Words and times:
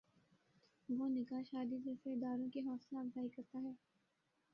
وہ 0.89 1.07
نکاح 1.09 1.41
شادی 1.43 1.77
جیسے 1.79 2.13
اداروں 2.13 2.49
کی 2.49 2.59
حوصلہ 2.59 2.99
افزائی 2.99 3.29
کرتا 3.29 3.59
ہے۔ 3.59 3.73